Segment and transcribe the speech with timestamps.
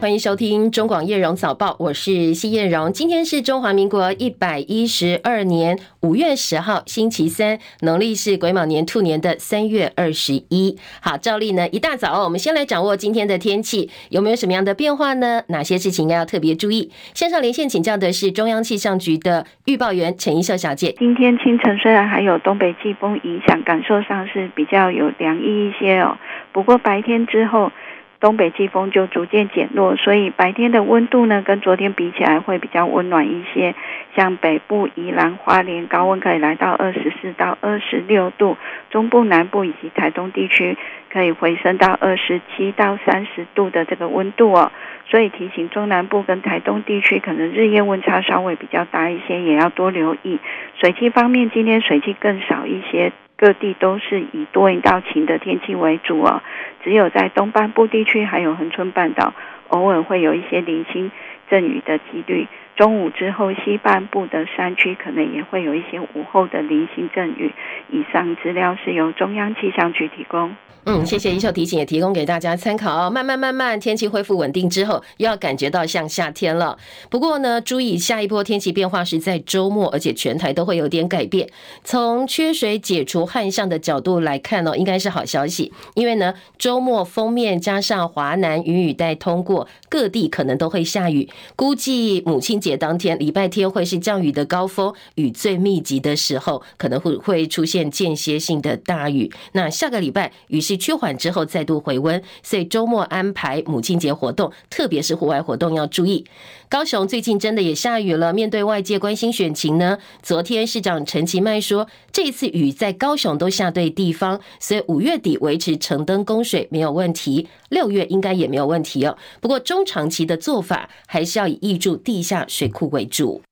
[0.00, 2.90] 欢迎收听中广叶荣早报，我是谢叶荣。
[2.90, 10.78] 今天是中华民国一百一十二年五月十号，星期三，农历是癸卯年兔年的三月二十一。
[11.02, 15.42] 好，照例呢，一大早我们先来掌握今天的天气有没有什么样的变化呢？
[15.48, 16.90] 哪些事情应该要特别注意？
[17.12, 20.94] 线上连线请教的是中央气象局的预报员陈一秀小姐。
[20.98, 26.16] 今天清晨虽然还有东北季风影响，感受上是比较有凉意一些哦。
[26.52, 27.70] 不过白天之后。
[28.20, 33.74] 东北季风就逐渐减弱，所以白天的温度呢，跟昨天比起来会比较温暖一些。
[34.14, 38.58] 像北部、宜兰、花莲高温可以来到二十四到二十六度，
[38.90, 40.76] 中部、南部以及台东地区
[41.10, 44.70] 可以回升到二十七到三十度的这个温度哦。
[45.06, 50.38] 所以提醒中南部跟台东地区，可能日夜温差稍微比较大一些，也要多留意。
[50.78, 53.12] 水汽方面，今天水汽更少一些。
[53.40, 56.42] 各地都是以多云到晴的天气为主哦，
[56.84, 59.32] 只有在东半部地区还有恒春半岛，
[59.68, 61.10] 偶尔会有一些零星
[61.48, 62.46] 阵雨的几率。
[62.76, 67.50] 中午之后，西半部的山区可能也会有一些午后的零星阵雨。
[67.88, 70.54] 以上资料是由中央气象局提供。
[70.86, 73.10] 嗯，谢谢一秀提醒，也提供给大家参考哦。
[73.10, 76.78] 慢慢慢慢，天气恢复稳定之后，又要感觉到像夏天了。
[77.10, 81.48] 不过呢，注意下一波天气变化是在周末，而且全台都会有点改变。
[81.84, 91.28] 从缺水解除旱象的角度来看呢，应该是好消息，因为呢，周末锋面加上华南云雨带通过，各地可能都会下雨。
[91.56, 99.30] 估计母亲节当天，礼拜天会是降雨的高峰，雨最密集的时候，可能会会出现间歇性的大雨。
[99.52, 106.24] 那下个礼拜雨趋缓之后再度回温，所以周末安排母亲节活动，特别是户外活动要注意。
[106.68, 119.18] 高雄最近真的也下雨了，面对外界关心选情呢，昨天市长陈其迈说，这次雨在高雄都下对地方，所以五月底维持城灯供水没有问题，六月应该也没有问题哦。
[119.40, 123.42] 不过中长期的做法还是要以挹注地下水库为主。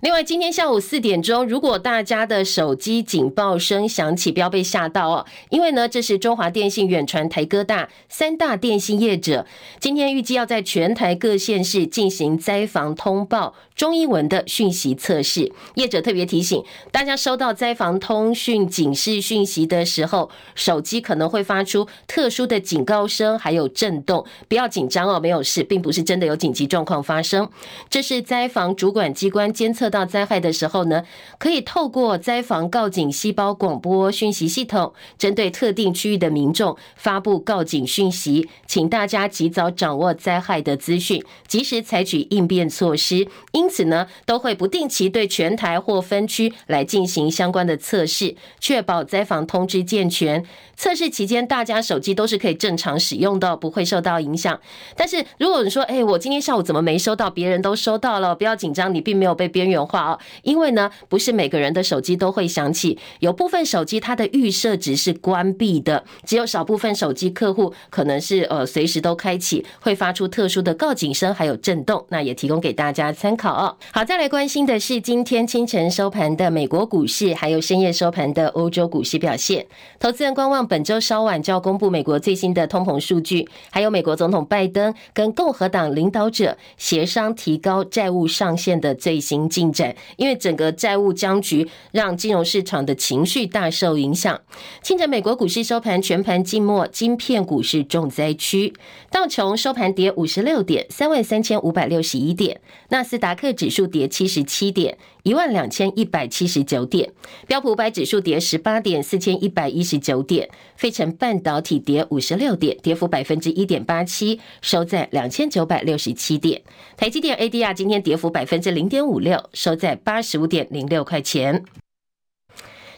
[0.00, 9.44] 另外，今天下午四点钟，如果大家的手机警报声响起，不要被吓到哦，因为呢，这是中华电信、远传、台哥大三大电信业者
[9.80, 15.52] 今天预计要在全台各县市进行灾防通报中英文的讯息测试。
[15.74, 27.50] 业者特别提醒大家，收到灾防通讯警示讯息的时候，手机可能会发出特殊的警告声，还有震动，不要紧张哦，没有事，并不是真的有紧急状况发生。
[27.90, 31.02] 这是灾防主管机关监测到灾害的时候呢，
[31.38, 43.28] 可以透过灾防告警细胞广播讯息系统，针对特定区域的民众发布告警讯息，请大家及早掌握灾害的资讯，及时采取应变措施。
[43.52, 50.44] 因此呢，都会不定期对全台或分区来进行相关的测试，确保灾防通知健全。
[50.76, 54.60] 测试期间，大家手机都是可以正常使用的，不会受到影响。
[54.96, 57.28] 但是如果你说，哎，我今天下午怎么没收到？
[57.28, 60.18] 别人都收到了，不要紧张，你并没有被边缘化哦。
[60.42, 72.04] 因为呢，不是每个人的手机都会响起，有部分手机它的预设值是关闭的，只有少部分手机客户可能是呃随时都开启，会发出特殊的告警声，还有震动。
[72.08, 73.76] 那也提供给大家参考哦。
[73.92, 79.66] 好，再来关心的是今天清晨收盘的美国股市，还有深夜收盘的欧洲股市表现。
[79.98, 89.94] 投资人观望本周稍晚就要公布美国最新的通膨数据，还有美国总统拜登跟共和党领导者协商提高债务上限的最新进展。
[90.16, 94.40] 因为整个债务僵局让金融市场的情绪大受影响。
[94.82, 98.72] 清晨美国股市收盘全盘静默，晶片股市重灾区。
[99.10, 102.56] 道琼收盘跌五十六点，三万三千五百六十一点；
[102.90, 107.10] 纳斯达克指数跌七十七点，一万两千一百七十九点；
[107.46, 116.60] 标普五百指数跌十八点，四千一百一十九点；费城半导体跌五十六点，跌幅百分之一点八七，收在两千九百六十七点；
[116.96, 121.64] 台积电 ADR 今天跌幅百分之零点五六，收在八十五点零六块钱。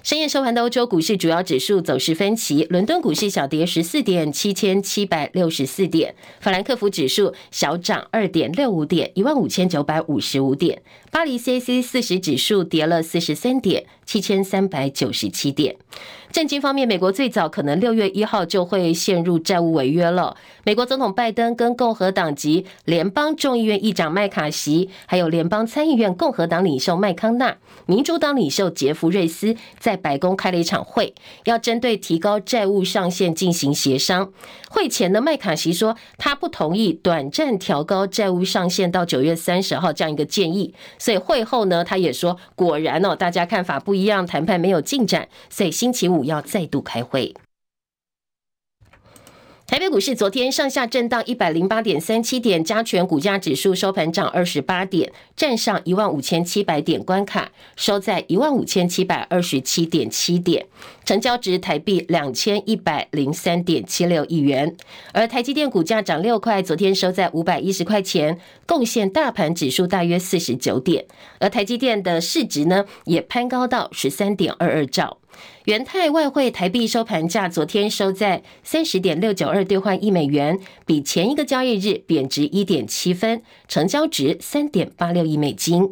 [0.02, 10.78] 深夜收盘的欧洲股市主要指数走势分歧，伦敦股市小跌十四点，七千七百六十四点；法兰克福指数小涨二点六五点，一万五千九百五十五点；
[11.10, 15.74] 巴黎 CAC 四十指数跌了四十三点，七千三百九十七点。
[16.30, 20.36] 震惊方面，美国最早可能六月一号就会陷入债务违约了。
[20.62, 27.56] 美国总统拜登跟共和党籍联邦众议院议长麦卡锡，还有联邦参议院共和党领袖麦康纳、
[27.86, 31.12] 民主党领袖杰弗瑞斯，在白宫开了一场会，
[31.46, 34.32] 要针对提高债务上限进行协商。
[34.68, 40.72] 会前的麦卡锡说，他不同意短暂调高债务上限到九月三十号这样一个建议。
[41.00, 47.34] 所以会后呢，他也说，果然哦，大家看法不一样，谈判没有进展，所以星期五要再度开会。
[49.70, 60.66] 台北股市昨天上下震荡一百零八点三七点，加权股价指数收盘涨二十八点，站上一万五千七百点关卡，收在一万五千七百二十七点七点，
[61.04, 64.76] 成交值台币两千一百零三点七六亿元。
[65.12, 71.04] 而台积电股价涨六块，昨天收在五百一十块钱，贡献大盘指数大约四十九点。
[71.38, 75.19] 而台积电的市值呢，也攀高到十三点二二兆。
[75.70, 85.88] 元泰外汇台币收盘价昨天收在三十点六九二兑换一美元，比前一个交易日贬值一点七分，成交值三点八六亿美金。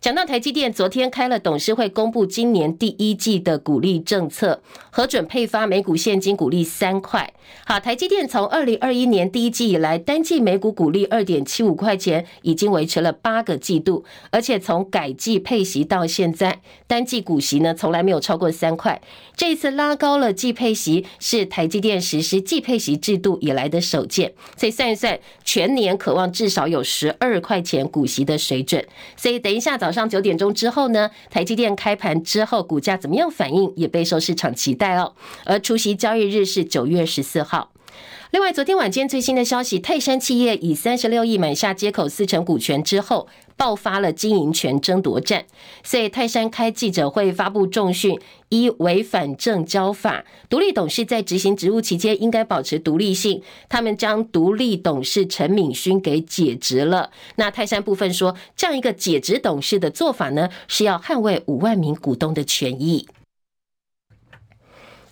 [0.00, 7.32] 讲到台积电，昨天开了董事会，公布今年第一季的股利政策，核准配发每股现金股利三块。
[7.66, 19.02] 好，台积电从二零二一年第一季以来，单季每股股利二点七五块钱，已经维持了八个季度，而且从改季配息到现在，单季股息呢从来没有超过三块。
[19.34, 24.32] 这一次拉高了季配息，是台积电实施季配息制度以来的首见。
[24.56, 28.86] 所以算一算，全年可望至少有十二块钱股息的水准。
[29.16, 29.87] 所以等一下早。
[29.88, 35.14] 早上九点钟之后呢，台积电开盘之后股价怎么样反应，也备受市场期待哦。
[35.46, 37.72] 而出席交易日是九月十四号。
[38.32, 43.26] 另外，昨天晚间最新的消息，泰山企业以三十六亿买下接口四成股权之后，
[43.58, 45.44] 爆发了经营权争夺战。
[45.82, 48.18] 所以泰山开记者会发布重讯，
[48.48, 53.42] 一违反证交法，独立董事在执行职务期间应该保持独立性。
[53.68, 57.10] 他们将独立董事陈敏勋给解职了。
[57.36, 63.06] 那泰山部分说，这样一个解职董事的做法呢，是要捍卫五万名股东的权益。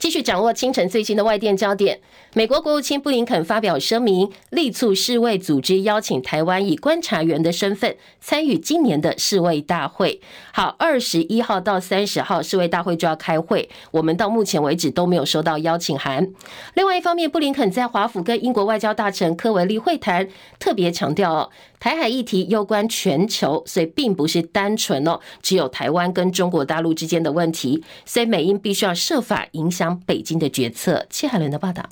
[0.07, 1.99] 继续掌握清晨最新的外电焦点。
[2.33, 10.21] 美国国务卿布林肯发表声明，力促世卫组织邀请台湾以观察员的身份参与今年的世卫大会。
[10.53, 16.33] 好，二十一号到三十号世卫大会就要开会，我们到目前为止都没有收到邀请函。
[16.75, 20.29] 另外一方面，布林肯在华府跟英国外交大臣科维利会谈，
[20.61, 21.51] 特别强调哦，
[21.87, 31.07] 台海议题攸关全球，所以并不是单纯哦，只有台湾跟中国大陆之间的问题，所以美英必须要设法影响北京的决策。
[31.09, 31.89] 七海伦的报道。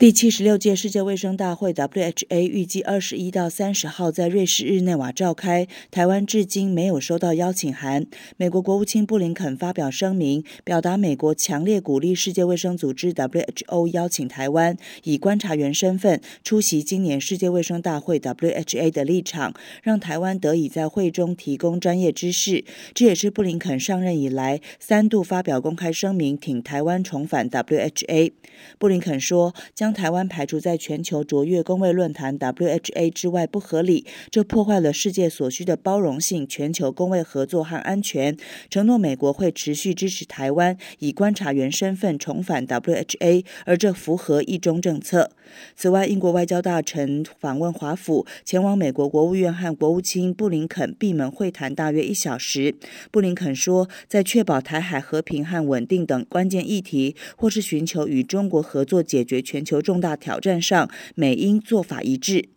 [0.00, 5.68] 第七十六届世界卫生大会 （WHA） 预计二十一到三十号在瑞士日内瓦召开。
[5.90, 8.06] 台湾至今没有收到邀请函。
[8.38, 19.52] 美国国务卿布林肯发表声明，表达美国强烈鼓励世界卫生组织 （WHO） 邀请台湾以观察员身份出席今年世界卫生大会 （WHA） 的立场，
[19.82, 22.64] 让台湾得以在会中提供专业知识。
[22.94, 28.32] 这也是布林肯上任以来三度发表公开声明挺台湾重返 WHA。
[28.78, 29.89] 布林肯说将。
[29.92, 38.36] 台湾排除在全球卓越公卫论坛 （WHA） 之外不合理，这破坏了世界所需的包容性、全球公卫合作和安全。
[38.68, 45.30] 承诺美国会持续支持台湾以观察员身份重返 WHA，而这符合一中政策。
[45.74, 52.76] 此外，英国外交大臣访问华府，前往美国国务院和国务卿布林肯闭门会谈大约一小时。
[53.10, 59.79] 布林肯说，在确保台海和平和稳定等关键议题，或是寻求与中国合作解决全球。
[59.80, 62.48] 重大挑战上，美英做法一致。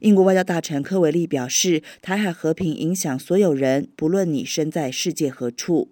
[0.00, 5.90] 英国外交大臣科维利表示，台海和平影响所有人，不论你身在世界何处。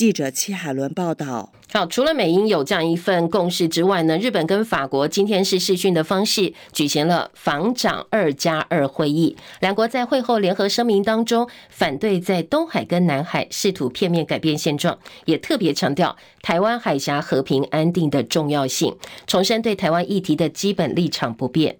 [0.00, 1.52] 记者戚海伦报道。
[1.70, 9.36] 好，除了美英有这样一份共识之外呢，日本跟法国今天是视讯的方式举行了防长二加二会议。
[9.60, 21.79] 两国在会后联合声明当中，反对在东海跟南海试图片面改变现状，也特别强调台湾海峡和平安定的重要性，重申对台湾议题的基本立场不变。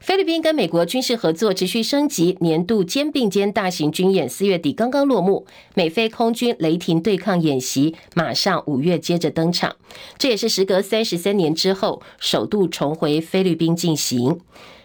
[0.00, 9.76] 菲律宾跟美国军事合作持续升级，年度肩并肩大型军演四月底刚刚落幕，美菲空军雷霆对抗演习马上五月接着登场，
[10.16, 14.40] 这也是时隔三十三年之后首度重回菲律宾进行。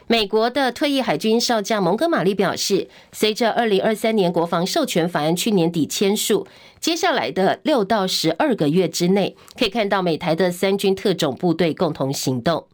[0.08, 6.46] 美国的退役海军少将蒙哥马利表示，随着二零二三年国防授权法案去年底签署，
[6.80, 12.68] 接下来的六到十二个月之内，可以看到美台的三军特种部队共同行动。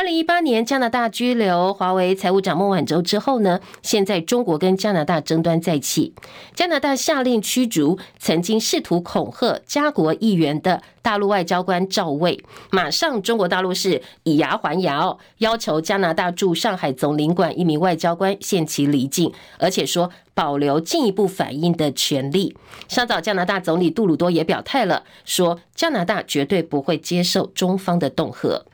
[0.00, 6.14] 二零一八年，加拿大拘留华为财务长孟晚舟之后呢，现在中国跟加拿大争端再起。
[6.54, 12.42] 加拿大下令驱逐曾经试图恐吓加国议员的大陆外交官赵卫。
[12.70, 22.56] 马上，中国大陆是以牙还牙，要求加拿大驻上海总领馆一名外交官限期离境，而且说保留进一步反应的权利。
[22.88, 28.64] 稍早，加拿大总理杜鲁多也表态了，说加拿大绝对不会接受中方的恫吓。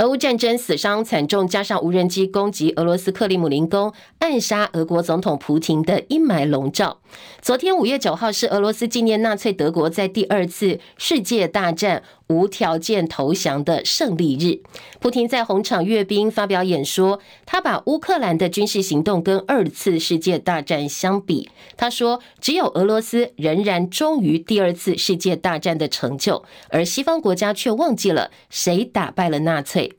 [0.00, 7.00] 俄乌战争死伤惨重，加上无人机攻击俄罗斯克里姆林宫，暗杀俄国总统普廷的阴霾笼罩。
[7.42, 14.62] 昨天五月九号是俄罗斯纪念纳粹德国在第二次世界大战无条件投降的胜利日。
[15.00, 29.92] 普亭在红场阅兵发表演说，他把乌克兰的军事行动跟二次世界大战相比，他说：“只有俄罗斯仍然忠于第二次世界大战的成就，而西方国家却忘记了谁打败了纳粹。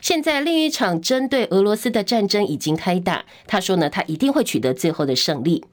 [0.00, 5.64] 现在另一场针对俄罗斯的战争已经开打。”他说呢，他一定会取得最后的胜利。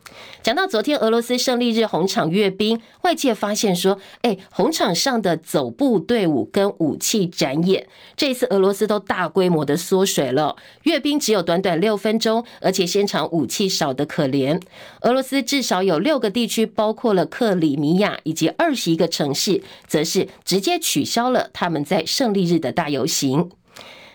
[0.42, 10.56] 讲到昨天俄罗斯胜利日红场阅兵，外界发现说，哎，红场上的走步队伍跟武器展演，这一次俄罗斯都大规模的缩水了。
[10.84, 14.60] 阅兵只有短短六分钟，而且现场武器少得可怜。
[15.02, 23.52] 俄罗斯至少有六个地区，包括了克里米亚以及二十一个城市，则是直接取消了他们在胜利日的大游行。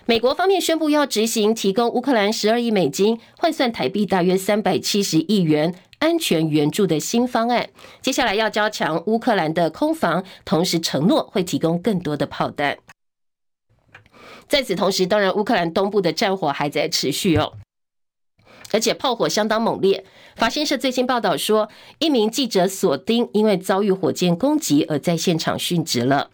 [0.07, 7.71] 美国方面宣布要执行提供乌克兰十二亿美金，换算台币大约三百七十亿元安全援助的新方案。
[8.03, 12.77] 接下来要加强乌克兰的空防，同时承诺会提供更多的炮弹。
[14.47, 17.55] 在此同时，当然乌克兰东部的战火还在持续哦，
[18.73, 20.05] 而且炮火相当猛烈。
[20.37, 26.29] 法新社最新报道说，一名记者索丁因为遭遇火箭攻击而在现场殉职了。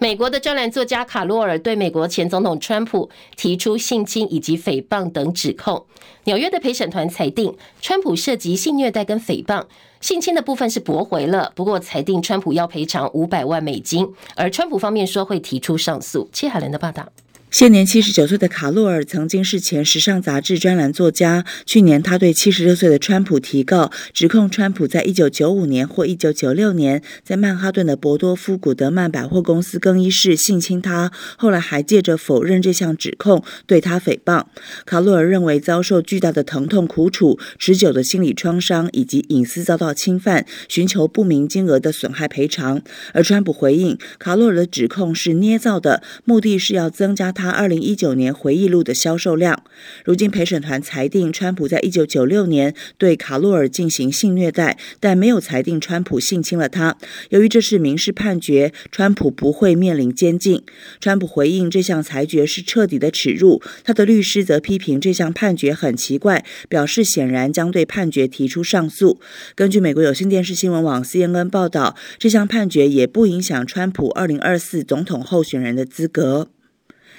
[0.00, 5.84] 美国的专栏作家卡洛尔对美国前总统川普提出性侵以及诽谤等指控。
[6.22, 9.64] 纽约的陪审团裁定，川普涉及性虐待跟诽谤，
[10.00, 16.28] 性侵的部分是驳回了，不过裁定川普要赔偿五百万美金，而川普方面说会提出上诉。
[16.32, 17.08] 切海伦的报道。
[17.50, 21.46] 现年七十九岁的卡洛尔曾经是前时尚杂志专栏作家。
[21.64, 31.10] 去年，他对七十六岁的川普提告，指控川普在一九九五年或一九九六年在曼哈顿的伯多夫古德曼百货公司更衣室性侵他。
[31.38, 34.44] 后来还借着否认这项指控，对他诽谤。
[34.84, 42.82] 卡洛尔认为遭受巨大的疼痛苦楚、持久的心理创伤以及隐私遭到侵犯，寻求不明金额的损害赔偿。
[43.14, 47.32] 而川普回应，卡洛尔的指控是捏造的，目的是要增加。
[47.38, 49.62] 他二零一九年回忆录的销售量。
[50.04, 56.96] 如今陪审团裁定，川普在一九九六年对卡洛尔进行性虐待，但没有裁定川普性侵了他。
[57.30, 60.64] 由于这是民事判决，川普不会面临监禁。
[61.00, 63.62] 川普回应这项裁决是彻底的耻辱。
[63.84, 69.20] 他的律师则批评这项判决很奇怪，表示显然将对判决提出上诉。
[69.54, 76.48] 根据美国有线电视新闻网 CNN 报道，这项判决也不影响川普二零二四总统候选人的资格。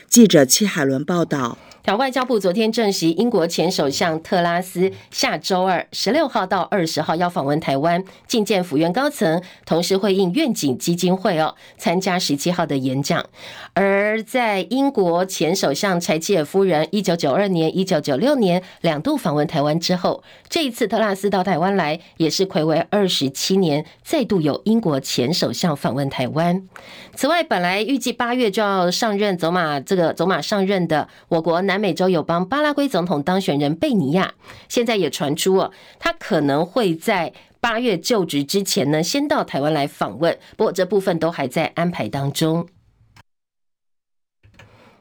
[0.09, 1.57] 记者戚海伦报道。
[1.97, 13.25] 外交部昨天证实，英国前首相特拉斯下周二十六号到二十号要访问台湾，觐见府院高层，同时会应愿景基金会哦参加十七号的演讲。
[13.73, 26.67] 而在英国前首相柴契尔夫人一九九二年、一九九六年两度访问台湾之后，这一次特拉斯到台湾来，也是睽违二十七年再度有英国前首相访问台湾。
[27.15, 34.33] 此外，本来预计八月就要上任走马这走马上任的我国南美洲友邦巴拉圭总统当选人贝尼亚，
[34.67, 40.37] 现在也传出哦，他可能会在八月就职之前呢，先到台湾来访问。
[40.55, 42.67] 不过这部分都还在安排当中。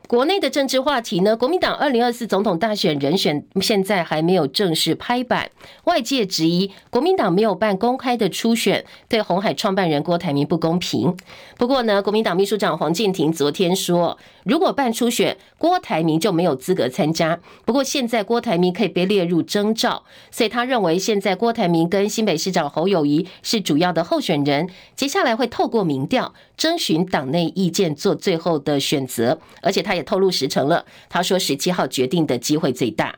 [0.09, 1.37] 国内的政治话题呢？
[1.37, 5.51] 国民党二零二四总统大选人选现在还没有正式拍板，
[5.85, 11.15] 外界质疑国民党没有办公开的初选，对红海创办人郭台铭不公平。
[11.59, 17.39] 不过呢，国民党秘书长黄健庭昨天说，如果办初选，郭台铭就没有资格参加。
[17.67, 30.85] 不过现在郭台铭可以被列入征召，所以他认为现在郭台铭跟新北市长侯友宜是主要的候选人，接下来会透过民调征询党内意见做最后的选择，而且他也透露时程了。
[31.09, 33.15] 他说十七号决定的机会最大。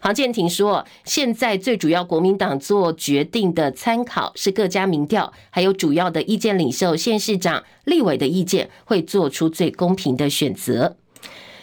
[0.00, 10.96] 黄建廷说，现在最主要国民党做决定的参考是各家民调，还有主要的意见领袖、县市长、立委的意见，会做出最公平的选择。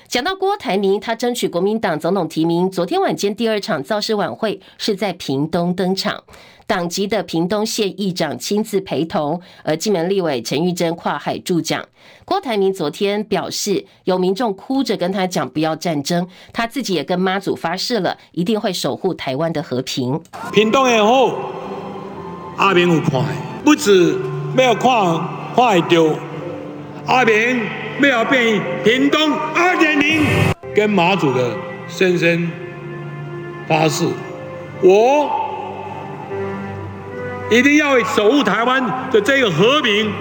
[0.07, 6.23] 讲到郭台铭，他争取国民党总统提名，昨天晚间第二场造势晚会是在屏东登场。
[6.67, 11.83] 党籍的屏东县议长亲自陪同，而金门立委陈玉珍跨海助讲。
[12.23, 20.19] 郭台铭昨天表示，有民众哭着跟他讲不要战争，他自己也跟妈祖发誓了，一定会守护台湾的和平。
[20.51, 21.35] 屏东也好，
[22.57, 23.23] 阿明有看，
[23.63, 24.17] 不止
[24.55, 24.83] 没有看，
[25.55, 26.15] 看会到
[27.07, 27.61] 阿明
[27.99, 30.23] 没有变屏东二点零，
[30.73, 31.55] 跟马祖的
[31.87, 32.51] 深深
[33.67, 34.05] 发誓，
[34.81, 35.41] 我。
[37.51, 40.11] 一定要为守护台湾的这个和平，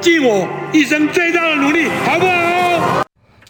[0.00, 3.02] 尽我一生最大的努力，好不好？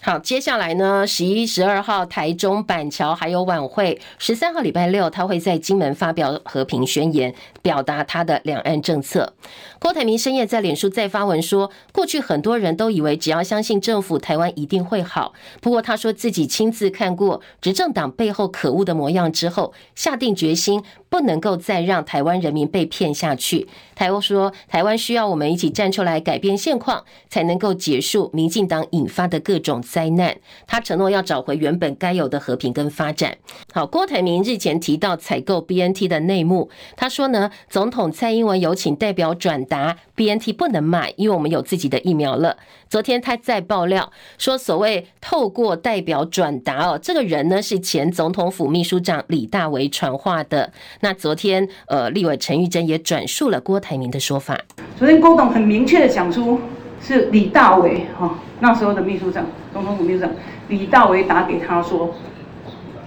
[0.03, 7.31] 好，接下来呢，十一、十二号台中板桥还有晚会，十三号礼拜六他会在金门发表和平宣言，
[7.61, 9.31] 表达他的两岸政策。
[9.77, 15.33] 郭台铭深夜在脸书再发文说，过去很多人都以为只要相信政府，台湾一定会好。
[15.61, 20.81] 不过他说自己亲自看过执政党背后可恶的模样之后，下定决心
[21.11, 23.67] 不能够再让台湾人民被骗下去。
[23.93, 29.79] 台欧说，台湾需要我们一起站出来改变现况，才能够结束民进党引发的各种。
[29.81, 33.37] 灾难，他承诺要找回原本该有的和平跟发展。
[33.73, 42.55] 好，郭台铭日前提到采购 BNT 的内幕，他说呢，总统蔡英文有请代表转达 BNT 不能买，因为我们有自己的疫苗了。
[42.87, 50.71] 昨天他在爆料说，所谓透过代表转达哦，这个人呢是前总统府秘书长李大为传话的。
[50.99, 54.55] 那昨天呃，立委陈玉珍也转述了郭台铭的说法。
[54.95, 56.59] 昨天郭董很明确的讲出
[57.01, 58.37] 是李大为哈。
[58.59, 60.31] 那时候的秘书长，总统府秘书长
[60.67, 62.13] 李大为打给他说，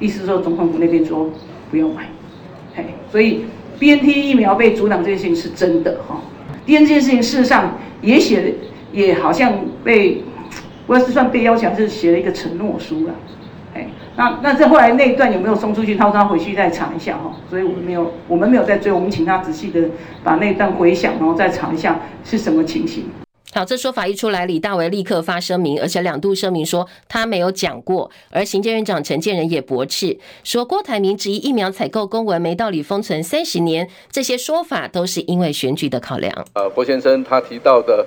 [0.00, 1.30] 意思说总统府那边说
[1.70, 2.08] 不用买，
[2.74, 3.44] 嘿，所以
[3.78, 6.20] BNT 疫苗被阻挡这件事情是真的哈。
[6.66, 8.54] 第二件事情事实上也写，
[8.92, 9.52] 也好像
[9.82, 10.22] 被，
[10.86, 13.14] 我是算被邀请还是写了一个承诺书了，
[13.74, 15.94] 哎，那那这后来那一段有没有送出去？
[15.94, 19.80] 他说他回去再查一下哈，所以我们没有，我们没有再追，我们请他仔细的
[20.22, 23.04] 把那段回想，然后再查一下是什么情形。
[23.54, 28.10] 好，这说法一出来，李大为立刻发声明，而且两度声明说他没有讲过。
[28.30, 36.44] 而行政院长陈建仁也驳斥说，郭台铭质疑疫苗采购公文没道理封存三十年，这些说法都是因为选举的考量。
[36.54, 38.04] 呃，郭先生他提到的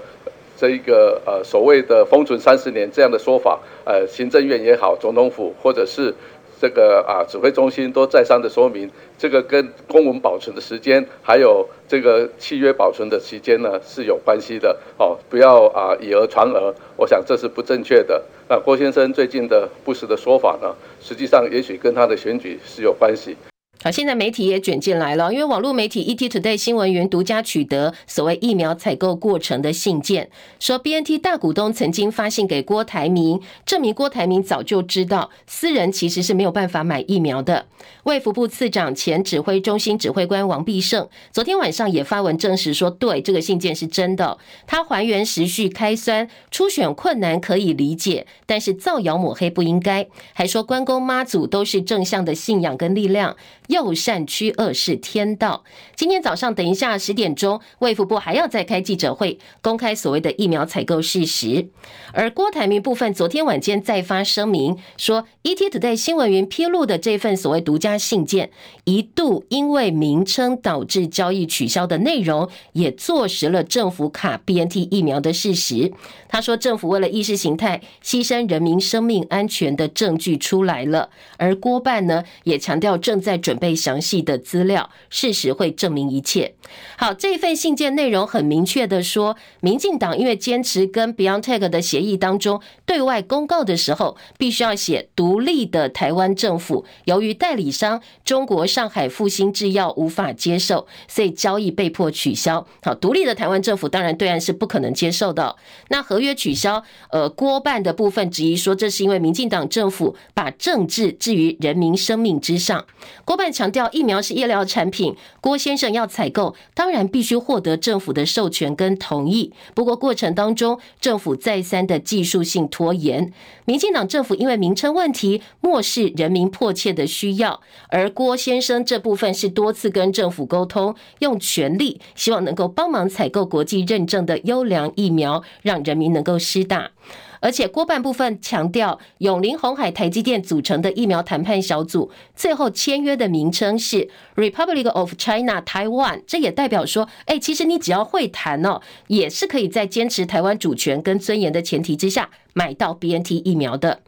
[0.58, 6.14] 这一个呃所谓的封存三十年这样的说法，呃，行政院也好，总统府或者是。
[6.60, 15.18] 这个啊，指挥中心都再三的说明，这个跟公文保存的时间，还有这个契约保存的时间呢，是有关系的哦。
[15.30, 18.24] 不要啊以讹传讹，我想这是不正确的。
[18.50, 23.36] 那郭先生最近的不实的说法呢，实际上也许跟他的选举是有关系。
[23.84, 30.30] 好，现在媒体也卷进来了，因为网络媒体 ETtoday 新闻云独家取得所谓疫苗采购过程的信件，
[30.60, 37.68] 说 BNT 大股东曾经发信给郭台铭，证明郭台铭早就知道私人其实是没有办法买疫苗的。
[38.04, 44.38] 卫福部次长、前指挥中心指挥官王必胜昨天晚上也发文证实说，对，这个信件是真的。
[44.66, 50.08] 他还原时序开酸，初选困难可以理解，但是造谣抹黑不应该。
[50.34, 53.36] 还说关公妈祖都是正向的信仰跟力量。
[53.68, 55.64] 右善驱恶是天道。
[55.96, 61.70] 今天早上，等一下十点钟，卫福部还要再开记者会，公开所谓的疫苗采购事实。
[62.14, 68.52] 而郭台铭部分，昨天晚间再发声明说，ET 在新闻云披露的这份所谓独家信件，
[68.86, 75.92] 一度因为名称导致交易取消的内容，也坐实了政府卡 BNT 疫苗的事实。
[76.30, 83.57] 他说，政府为了意识形态牺牲人民生命安全的证据出来了，而郭办呢，也强调正在准。
[83.58, 86.54] 备详细的资料，事实会证明一切。
[86.98, 96.86] 好，这份信件内容很明确的说，民进党因为坚持跟 Beyond Tech 的协议当中对外公告的时候，必须要写独立的台湾政府。
[97.06, 102.66] 由于代理商中国上海复星制药无法接受，所以交易被迫取消。
[102.84, 105.56] 好，独立的台湾政府当然对岸是不可能接受的。
[105.90, 112.86] 那合约取消，呃，郭办的部分质疑说，这是因为民进党政府把政治置于人民生命之上。
[113.26, 113.47] 郭办。
[113.52, 119.54] 强调疫苗是医疗产品，郭先生要采购，当然必须获得政府的授权跟同意。
[119.74, 123.32] 不过过程当中，政府再三的技术性拖延，
[123.66, 127.62] 民进党政府因为名称问题，漠视人民迫切的需要。
[127.90, 136.92] 而郭先生这部分是多次跟政府沟通，用全力希望能够帮忙采购国际认证的优良疫苗，让人民能够施打。
[137.40, 154.02] 而且郭办部分强调，永龄红海台积电组成的疫苗谈判小组，最后签约的名称是 Republic of China Taiwan，这也代表说，哎，其实你只要会谈哦，也是可以在坚持台湾主权跟尊严的前提之下，买到 BNT 疫苗的。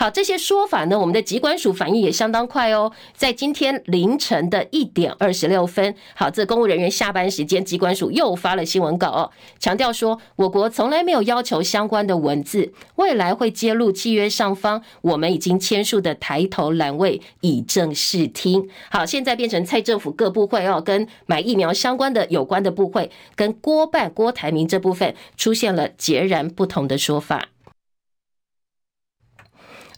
[0.00, 2.90] 好，这些说法呢，我们的疾管署反应也相当快哦。
[3.14, 18.70] 在今天凌晨的一点二十六分，好，这公务人员下班时间，疾管署又发了新闻稿哦，强调说，我国从来没有要求相关的文字，未来会揭露契约上方我们已经签署的抬头栏位，以正视听。
[18.90, 27.48] 好，现在变成蔡政府各部会哦，跟买疫苗相关的有关的部会，跟郭办郭台铭这部分出现了截然不同的说法。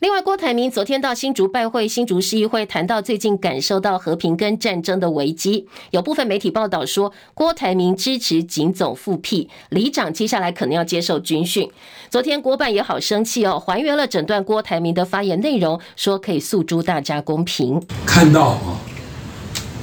[0.03, 5.69] 另外，郭台铭昨天到新竹拜会新竹市议会，谈到最近感受到和平跟战争的危机。
[5.93, 11.71] 有部分媒体报道说，郭台铭支持警总复辟，里长接下来可能要接受军训。
[12.11, 17.81] 昨天国办也好生气哦，还原了整段郭台铭的发言内容，说可以诉诸大家公平。
[18.05, 18.75] 看到啊，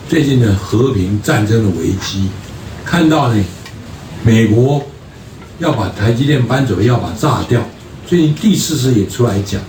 [0.10, 2.27] 最近的和平战争的危机，
[2.84, 3.41] 看到呢，
[4.25, 4.84] 美国
[5.60, 7.63] 要把台积电搬走，要把炸掉。
[8.05, 9.62] 最近第四次也出来讲。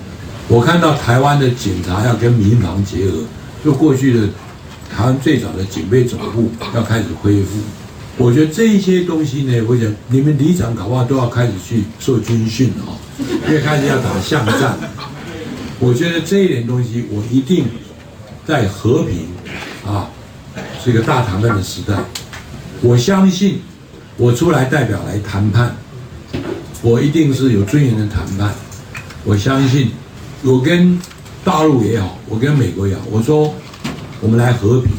[0.50, 3.22] 我看到台湾的警察要跟民防结合，
[3.64, 4.28] 就过去的
[4.92, 7.60] 台湾最早的警备总部要开始恢复。
[8.16, 12.98] 我觉得这一些东西呢，我想你们里长搞不好都要开始去受军训哦，
[13.46, 14.76] 因为开始要打巷战。
[15.78, 17.66] 我觉得这一点东西，我一定
[18.44, 19.28] 在和平
[19.86, 20.10] 啊，
[20.82, 21.94] 是一个大谈判的时代。
[22.82, 23.60] 我相信
[24.16, 25.76] 我出来代表来谈判，
[26.82, 28.52] 我一定是有尊严的谈判。
[29.22, 29.92] 我相信。
[30.42, 30.98] 我跟
[31.44, 33.54] 大陆也好，我跟美国也好，我说
[34.22, 34.90] 我们来和平，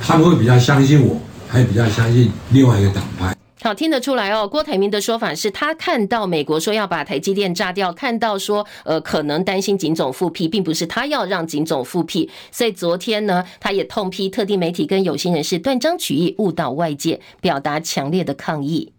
[0.00, 3.36] 他们会比较相信我，还比较相信另外一个党派。
[3.60, 4.46] 好，听得出来哦。
[4.46, 12.30] 郭台铭的说法是他看到美国说要把台积电炸掉，看到说呃可能担心警总复辟，并不是他要让警总复辟。
[12.52, 18.92] 所以昨天呢，他也痛批特定媒体跟有心人士断章取义，误导外界，表达强烈的抗议。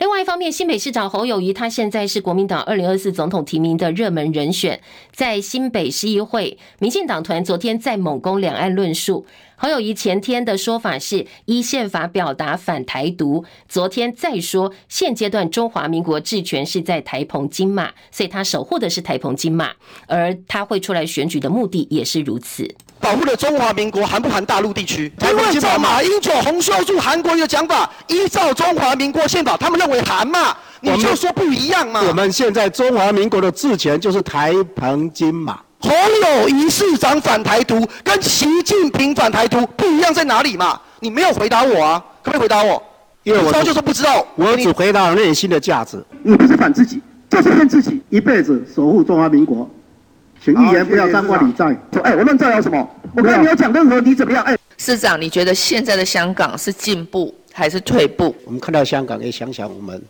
[0.00, 4.80] 另外一方面，新北市长侯友宜他现在是国民党二零二四总统提名的热门人选，
[5.12, 9.26] 在新北市议会，民进党团昨天在猛攻两岸论述。
[9.56, 19.72] 侯友宜前天的说法是依宪法表达反台独，昨天再说现阶段中华民国治权是在台澎金马，所以他守护的是台澎金马，
[20.06, 22.74] 而他会出来选举的目的也是如此。
[23.00, 25.10] 保护了中华民国，含不含大陆地区？
[25.22, 30.54] 因为照马英九、洪秀柱、韩国瑜的讲法，依照中华民国宪法，他们认为含嘛？
[30.80, 32.02] 你就说不一样嘛？
[32.06, 35.58] 我们现在中华民国的治权就是台澎金马。
[35.80, 40.78] 侯友宜市长反台独，跟习近平反台独不一样在哪里嘛？
[41.00, 42.04] 你没有回答我啊？
[42.22, 42.82] 可不可以回答我？
[43.22, 44.26] 因为我知道就是不知道。
[44.34, 46.02] 我只回答了内心的价值。
[46.22, 49.68] 你不是反自己，就是骗自己，一辈子守护中华民国。
[50.42, 51.66] 请一言不要张冠李戴。
[52.02, 52.88] 哎，我们在有什么？
[53.14, 54.42] 我跟你有讲任何你怎么样？
[54.44, 58.34] 哎，市长，你觉得现在的香港是进步还是退步？
[58.46, 60.02] 我们看到香港，也想想我们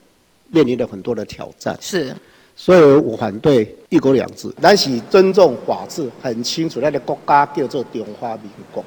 [0.48, 1.76] 面临了很多的挑战。
[1.80, 2.14] 是。
[2.54, 8.84] 所以我反对一国两制，但是尊重法治，很清楚，那个国家叫做中华民国。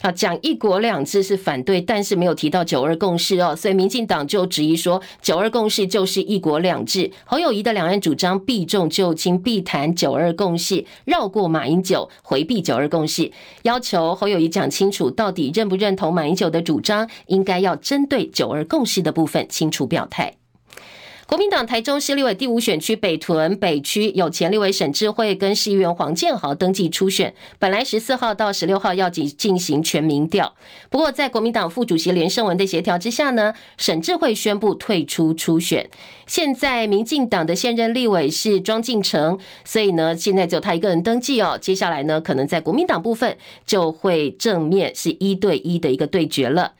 [0.00, 7.10] 好，讲一国两制是反对，但是没有提到九二共识哦，所以民进党就质疑说九二共识就是一国两制。
[7.24, 13.32] 侯友宜的两岸主张避重就轻，避谈九二共识，绕过马英九，回避九二共识，
[13.62, 20.34] 要求侯友宜讲清楚到底认不认同马英九的主张，应该要针对九二共识的部分清楚表态。
[21.28, 30.54] 国民党台中市立委第五选区北屯北区有前立委沈智慧跟市议员黄建豪登记初选，本来十四号到十六号要进进行全民调，
[30.88, 35.90] 不过在国民党副主席连胜文的协调之下呢，沈智慧宣布退出初选。
[36.26, 41.58] 现在民进党的现任立委是庄敬诚，所以呢，现在只有他一个人登记哦。
[41.60, 43.36] 接下来呢，可能在国民党部分
[43.66, 46.72] 就会正面是一对一的一个对决了。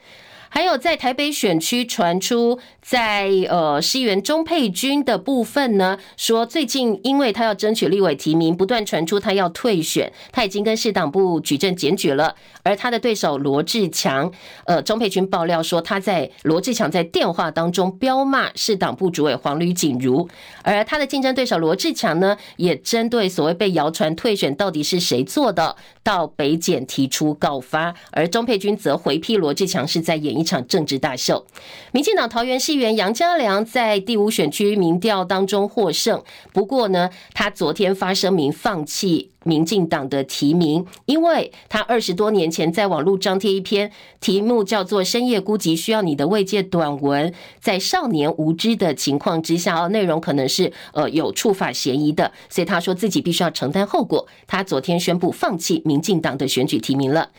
[0.49, 12.35] 还有在台北选区传出，在呃市议员钟佩君的部分呢，说最近因为他要争取立委提名，不断传出他要退选，他已经跟市党部举证检举了。
[12.63, 14.31] 而他的对手罗志强，
[14.65, 20.29] 呃，钟佩君爆料说他在罗志强在电话当中飙骂市党部主委黄吕锦如，
[20.63, 31.45] 而他的竞争对手罗志强呢，也针对所谓被谣传退选到底是谁做的，到北检提出告发，而钟佩君则回批罗志强是在演一场政治大秀，
[31.93, 36.23] 民进党桃园市议员杨家良在第五选区民调当中获胜。
[36.53, 54.27] 不过呢，他昨天发声明放弃民进党的提名，因为他二十多年前在网络张贴一篇题目叫做《深夜孤寂需要你的慰藉》短文，在少年无知的情况之下，哦，内容可能是呃有触法嫌疑的，所以他说自己必须要承担后果。
[54.47, 57.31] 他昨天宣布放弃民进党的选举提名了。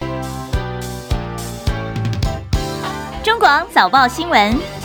[3.23, 4.78] 中广早报新闻。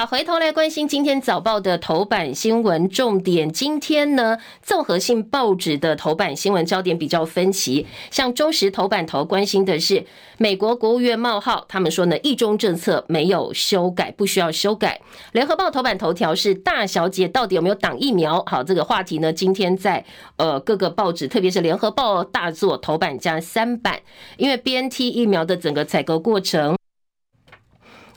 [0.00, 3.52] 好，回头来关心今天早报的头版新闻重点。
[3.52, 7.86] 今天呢，综合性报纸的头版新闻焦点比较分歧。
[8.10, 10.06] 像中时头版头关心的是
[10.38, 14.98] 美国国务院冒号，他们说呢，一中政策没有修改，不需要修改。
[15.32, 18.42] 联合报头版头条是大小姐到底有没有挡疫苗？
[18.46, 20.02] 好，这个话题呢，今天在
[20.38, 24.00] 呃各个报纸，特别是联合报大作头版加三版，
[24.38, 26.79] 因为 BNT 疫苗的整个采购过程。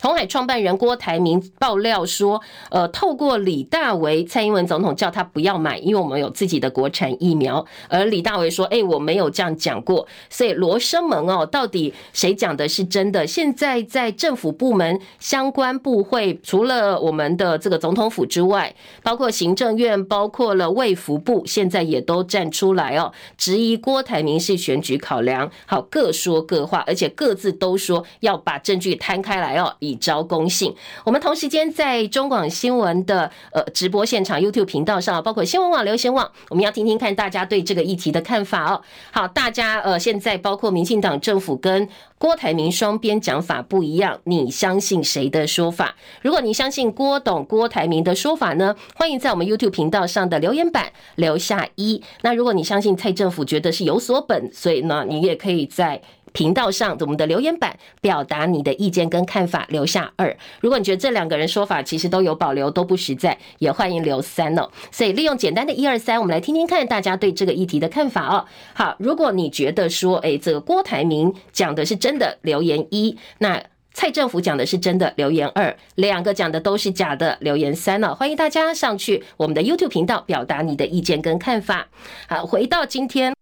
[0.03, 7.65] 鸿海创办人郭台铭爆料说，呃，透过李大为，蔡英文总统叫他不要买，因为我们有自己的国产疫苗。
[7.87, 10.05] 而李大为说，哎，我没有这样讲过。
[10.29, 13.25] 所以罗生门哦，到底谁讲的是真的？
[13.25, 25.49] 现在在政府部门相关部会，除了我们的这个总统府之外，包括行政院，包括了卫福部，现在也都站出来哦，质疑郭台铭是选举考量。
[25.65, 29.92] 好，各说各话，而且各自都说要把证据摊开来哦，以。
[29.95, 30.73] 招公信。
[31.03, 38.81] 我们同时间在中广新闻的呃直播现场 YouTube 频道上，包括新闻网、流行网，我们要听听看大家对这个议题的看法哦。
[39.11, 45.95] 好，大家呃现在包括民进党政府跟郭台铭双边讲法不一样，你相信谁的说法？
[46.21, 52.01] 如果你相信郭董郭台铭的说法呢，欢迎在我们 YouTube 频道上的留言板留下一。
[52.21, 56.01] 那如果你相信蔡政府觉得是有所本，所以呢，你也可以在。
[56.33, 60.35] 频道上我们的留言板表达你的意见跟看法，留下二。
[60.59, 64.69] 如果你觉得这两个人说法其实都有保留，都不实在，也欢迎留三哦。
[64.91, 68.45] 所以利用简单的一二三，我们来听听看大家对这个议题的看法哦。
[68.73, 78.15] 好，如果你觉得说，哎，这个郭台铭讲的是真的，留言一；那蔡政府讲的是真的，留言二；两个讲的都是假的，留言三哦。
[78.15, 81.87] 欢迎大家上去我们的 YouTube 频道表达你的意见跟看法。
[82.27, 83.32] 好，回到今天。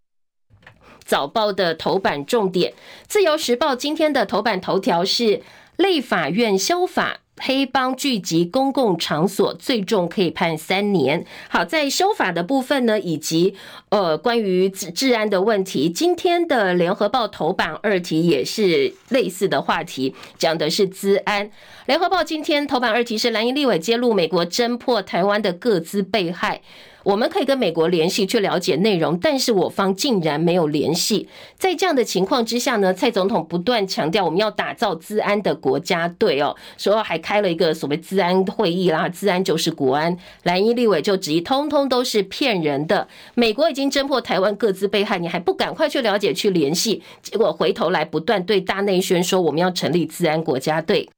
[1.03, 2.71] 早报的头版重点，
[3.07, 5.41] 《自由时报》今天的头版头条是
[5.77, 11.25] 立法院修法，黑帮聚集公共场所，最重可以判三年。
[11.49, 13.55] 好，在修法的部分呢，以及
[13.89, 21.47] 呃关于治治安的问题，今天的《联合报》头版二题也是类似的话题，讲的是资安。
[21.87, 26.61] 《联合报》今天头版二题是蓝营立委揭露美国侦破台湾的个资被害。
[27.03, 31.27] 我们可以跟美国联系去了解内容，但是我方竟然没有联系。
[31.57, 40.15] 在这样的情况之下呢，蔡总统不断强调我们要打造资安的国家队哦，说还开了一个所谓资安会议啦，资安就是国安。
[40.43, 43.07] 蓝衣立委就质疑，通通都是骗人的。
[43.33, 47.01] 美国已经侦破台湾各自被害，你还不赶快去了解去联系？
[47.21, 51.09] 结果回头来不断对大内宣说我们要成立资安国家队。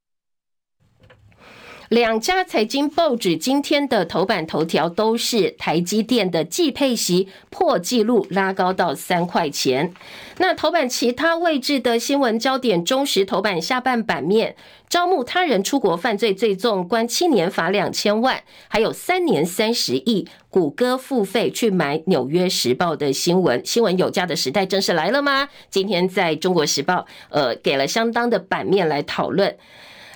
[1.93, 9.93] 两家财经报纸今天的头版头条都是台积电的季配息破纪录，拉高到三块钱。
[10.39, 14.55] 那头版其他位置的新闻焦点，中时头版下半版面，
[14.89, 25.47] 招募他人出国犯罪最重，关七年罚两千万，还有三年三十亿，谷歌付费去买纽约时报的新闻，新闻有价的时代正式来了吗？
[25.69, 29.55] 今天在中国时报，呃，给了相当的版面来讨论。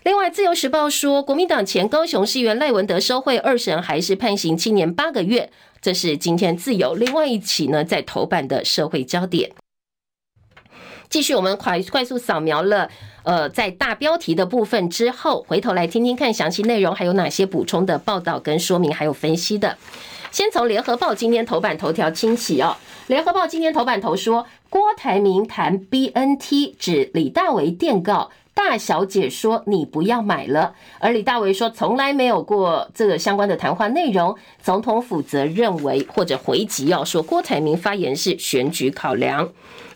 [0.07, 5.51] 另外，《自由时报》说，国民党前高雄市议员赖文德收贿二审还是判刑七年八个月。
[5.81, 9.51] 这是今天自由另外一起呢，在头版的社会焦点。
[11.09, 12.89] 继续，我们快快速扫描了，
[13.23, 19.77] 呃，在大标题的部分之后，回头来听听看详细内容还有哪些补充的报道跟说明，还有分析的。
[20.31, 28.31] 先从《联合报》今天头版头条清起哦，《联合报》今天头版头说，郭台铭谈 BNT，指李大为电告。
[28.57, 39.47] 大小姐说：“你不要买了。”而李大为说：“从来没有过这个相关的谈话内容。”总统府则认为或者回击要说郭台铭发言是选举考量。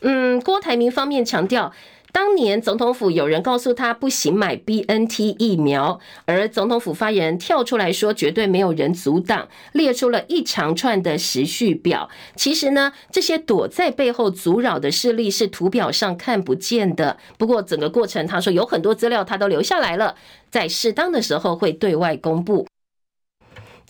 [0.02, 1.74] 嗯，郭台铭方面强调。
[2.12, 12.10] 当年总统府有人告诉他不行买 BNT 疫苗，而总统府发言人跳出来说绝对没有人阻挡，列出了一长串的时序表。
[12.36, 17.18] 其实呢，这些躲在背后阻扰的势力是图表上看不见的。
[17.38, 20.16] 不过整个过程，他说有很多资料他都留下来了，
[20.50, 22.68] 在适当的时候会对外公布。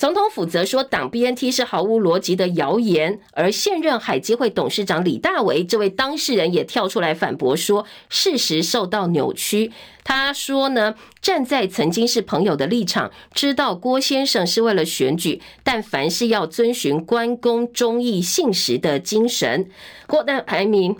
[0.01, 9.71] 总统府则说，挡 BNT 是毫无逻辑的谣言，而现任海基会董事长李大为这位当事人也跳出来反驳说，事实受到扭曲。
[10.03, 19.69] 他说呢，站在曾经是朋友的立场，知道郭先生是为了选举，但凡事要遵循关公忠义信实的精神。
[20.07, 20.97] 郭大排名。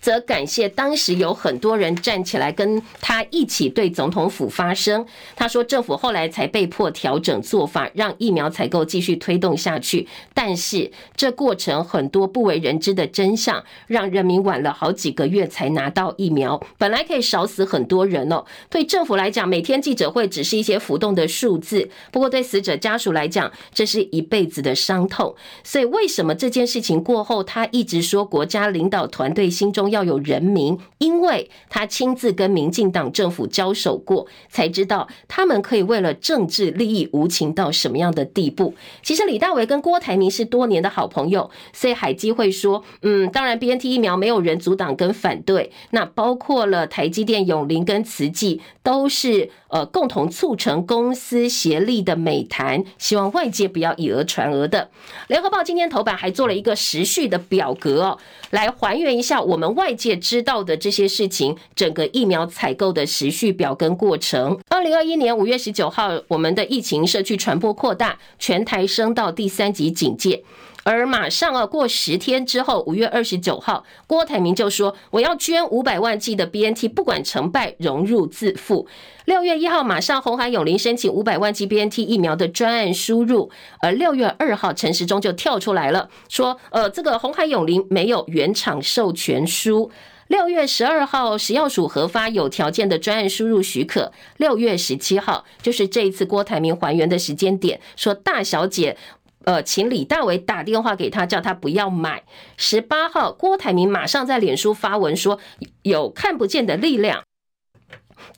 [0.00, 5.04] 则感谢当时有很多人站起来跟他一起对总统府发声。
[5.36, 10.08] 他说，政府后来才被迫调整做法，让疫苗采购继续推动下去。
[10.32, 16.60] 但是这过程很多不为人知的真相，让人民晚了好几个月才拿到疫苗。
[16.78, 18.44] 本来可以少死很多人哦。
[18.68, 21.90] 对政府来讲，每天记者会只是一些浮动的数字。
[22.10, 25.34] 不过对死者家属来讲，这是一辈子的伤痛。
[25.62, 38.74] 所以为什么这件事情过后，他一直说国家领导团队心中要有人民，因为他亲自跟民进党政府交手过，才知道他们可以为了政治利益无情到什么样的地步。
[39.02, 54.90] 其实李大为跟郭台铭是多年的好朋友，所以海基会说，嗯，当然 BNT 疫苗没有人阻挡跟反对，那包括了台积电、永林跟慈济都是呃共同促成公司协力的美谈，希望外界不要以讹传讹的。
[55.28, 58.18] 联合报今天头版还做了一个时序的表格哦，
[58.50, 64.58] 来还原一下我们外界知道的这些事情，整个疫苗采购的时序表跟过程。
[64.68, 70.42] 二零二一年五月十九号，我们的疫情社区传播扩大，全台升到第三级警戒。
[70.82, 78.88] 而马上啊，过十天之后，五月二十九号，郭台铭就说：“我要捐五百万剂的 BNT，不管成败，荣辱自负。”
[79.26, 83.50] 六月一号，马上红海永龄申请五百万剂 BNT 疫苗的专案输入。
[83.80, 89.90] 而六月二号，陈时中就跳出来了，说：“呃，这个红海永龄没有原厂授权书。”
[90.28, 94.12] 六月十二号，食药署核发有条件的专案输入许可。
[94.36, 98.96] 六月十七号，就是这一次郭台铭还原的时间点，说大小姐。
[99.44, 102.24] 呃，请李大为打电话给他，叫他不要买。
[102.56, 105.38] 十八号，郭台铭马上在脸书发文说，
[105.82, 107.22] 有看不见的力量。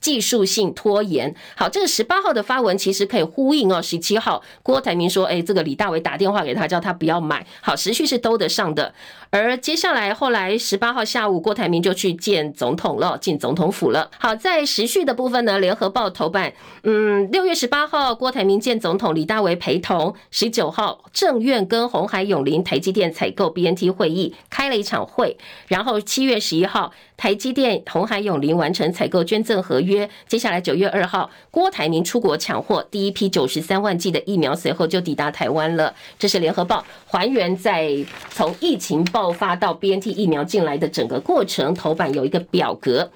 [0.00, 3.80] 技术性拖延，好，这个十八号的发文其实可以呼应哦。
[3.80, 8.92] 十七号，郭台铭说：“哎，这个李大为打电话给他，叫他不要买。”好，时序是兜得上的。
[9.30, 14.10] 而接下来后来十八号下午，郭台铭就去见总统了，进总统府了。
[14.18, 16.52] 好，在时序的部分呢，联合报头版，
[16.82, 20.14] 嗯，六月十八号，郭台铭见总统，李大为陪同。
[20.30, 26.92] 十九号，政院跟红海永林、台积电采购 BNT 会议开了一场会，然后七月十一号。
[27.22, 35.94] 台积电、红海永林完成采购捐赠合约，接下来九月二号，郭台铭出国抢货，第一批九十三万剂的疫苗随后就抵达台湾了。
[36.18, 37.96] 这是联合报还原在
[38.30, 43.08] 从疫情爆发到 BNT 疫苗进来的整个过程，头版有一个表格。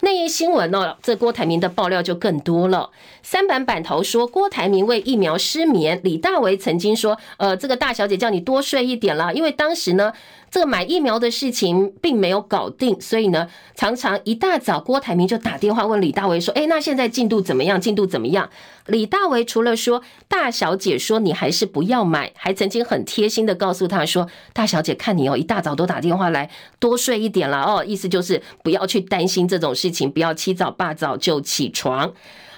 [0.00, 2.90] 内页新闻哦，这郭台铭的爆料就更多了。
[3.22, 10.12] 三版版头说郭台铭为疫苗失眠，李大为曾经说，呃，这个大小姐叫你多睡一点啦，因为当时呢。
[10.50, 17.80] 这个买疫苗的事情并没有搞定，所以呢，常常一大早郭台铭就打电话问李大为说：“哎，那现在进度怎么样？
[17.80, 18.48] 进度怎么样？”
[18.86, 32.12] 李大为除了说大小姐说你还是不要买，还曾经很贴心的告诉他说：“大小姐看你哦，一大早都打电话来，多睡一点了哦，意思就是不要去担心这种事情，不要七早八早就起床。”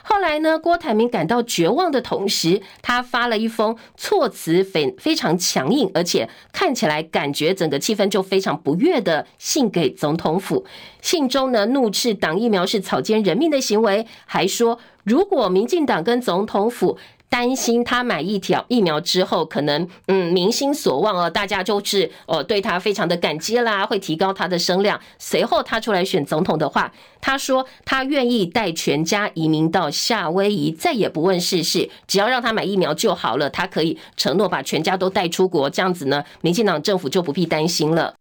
[0.08, 10.64] 后来呢，郭台铭感到绝望的同时，他发了一封措辞非非常强硬，而且看起来感觉整个气氛就非常不悦的信给总统府。
[11.00, 16.98] 信中呢，怒斥挡疫苗是草菅人命的行为，还说如果民进党跟总统府。
[17.28, 24.98] 担心他买一条疫苗之后，可能嗯民心所望哦，大家就是哦对他非常的感激啦，会提高他的声量。
[25.18, 26.90] 随后他出来选总统的话，
[27.20, 33.50] 他说他愿意带全家移民到夏威夷，再也不问世事，只要让他买疫苗就好了。
[33.50, 38.14] 他可以承诺把全家都带出国，这样子呢，民进党政府就不必担心了。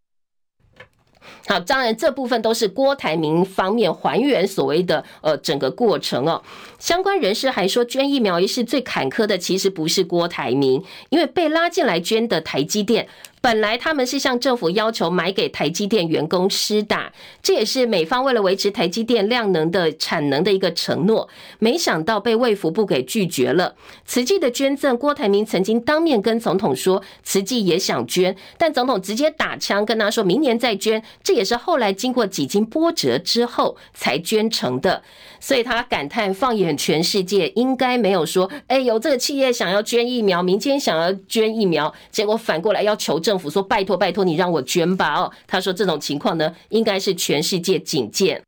[1.48, 6.42] 好，当然这部分都是郭台铭方面还原所谓的呃整个过程哦。
[6.80, 13.08] 相关人士还说，捐疫苗一事最坎坷的其实不是郭台铭，因为被拉进来捐的台积电。
[13.46, 21.30] 本来他们是向政府要求买给台积电员工施打，这也是美方为了维持台积电量能的产能的一个承诺。
[21.60, 23.76] 没想到被卫福部给拒绝了。
[24.04, 31.04] 慈济的捐赠，郭台铭曾经当面跟总统说，慈济也想捐，但总统直接打枪跟他说明年再捐。
[31.22, 35.04] 这也是后来经过几经波折之后才捐成的。
[35.40, 45.14] 所以他感叹，放眼全世界，应该没有说，哎，有这个企业想要捐疫苗，民间想要捐疫苗，结果反过来要求证政府说，拜托拜托，你让我捐吧。
[45.16, 48.42] 哦，他说这种情况呢，应该是全世界警戒。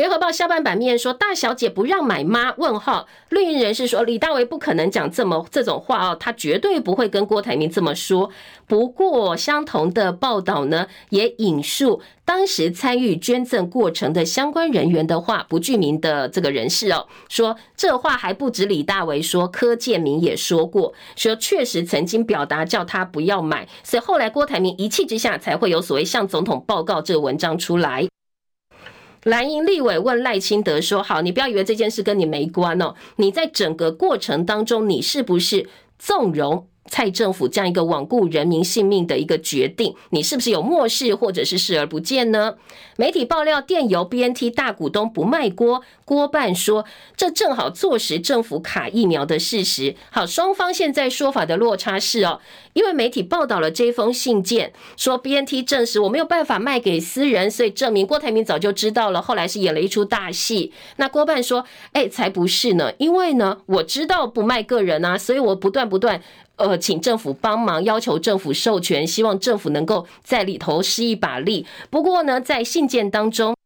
[0.00, 3.06] 联合报下半版面说：“大小姐不让买吗？”问号。
[3.28, 8.30] 绿营人士说：“李大为不可能讲这么这种话哦，他绝对不会跟郭台铭这么说。”
[8.66, 28.08] 不过，相同的报道呢，也引述当时参与捐赠过程的相关人员的话，不具名的这个人士哦，说这话还不止李大为说，柯建铭也说过，说确实曾经表达叫他不要买，所以后来郭台铭一气之下才会有所谓向总统报告这个文章出来。
[29.24, 42.56] 蓝营立委问赖清德说：“好，你不要以为这件事跟你没关哦，你在整个过程当中，你是不是纵容蔡政府这样一个罔顾人民性命的一个决定，你是不是有漠视或者是视而不见呢？
[42.96, 46.84] 媒体爆料电邮 BNT 大股东不卖锅，郭办说
[47.16, 49.94] 这正好坐实政府卡疫苗的事实。
[50.10, 52.40] 好，双方现在说法的落差是哦，
[52.74, 60.72] 因为媒体报道了这封信件，说 BNT 证实我没有办法卖给私人，所以证明郭台铭早就知道了，后来是演了一出大戏。
[60.96, 66.20] 那郭办说，哎，才不是呢，因为呢，我知道不卖个人啊，所以我不断不断。
[66.60, 71.66] 呃，请政府帮忙，要求政府授权，希望政府能够在里头施一把力。
[71.90, 73.59] 不过呢，在信件当中。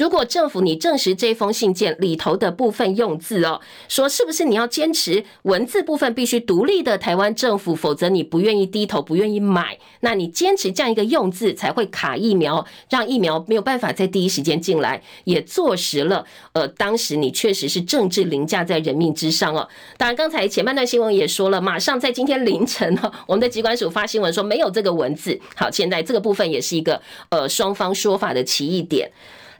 [0.00, 16.24] 如果政府你证实这封信件里头的部分用字哦，说是不是你要坚持文字部分必须独立的台湾政府，否则你不愿意低头，不愿意买，那你坚持这样一个用字才会卡疫苗，让疫苗没有办法在第一时间进来，也坐实了。
[16.54, 19.68] 呃，当时你确实是政治凌驾在人命之上哦。
[19.98, 25.38] 当然，刚才前半段新闻也说了，马上在今天凌晨哦， 我们的机关署发新闻说没有这个文字。
[25.54, 29.10] 好，现在这个部分也是一个呃双方说法的歧义点。